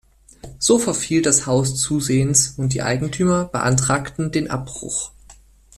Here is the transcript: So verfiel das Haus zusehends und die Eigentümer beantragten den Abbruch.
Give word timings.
So 0.57 0.79
verfiel 0.79 1.21
das 1.21 1.45
Haus 1.45 1.77
zusehends 1.79 2.55
und 2.57 2.73
die 2.73 2.81
Eigentümer 2.81 3.45
beantragten 3.45 4.31
den 4.31 4.49
Abbruch. 4.49 5.11